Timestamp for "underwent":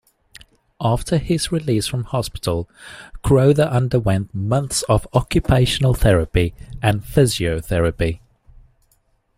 3.69-4.33